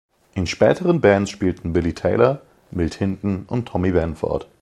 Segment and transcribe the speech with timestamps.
[0.33, 4.49] In späteren Bands spielten Billy Taylor, Milt Hinton und Tommy Benford.